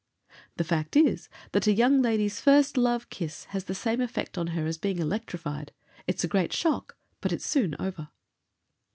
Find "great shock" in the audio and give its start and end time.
6.27-6.97